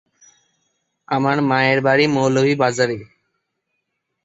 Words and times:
আমার 1.07 1.37
মায়ের 1.49 1.79
বাড়ি 1.81 2.05
মৌলভীবাজারে। 2.07 2.97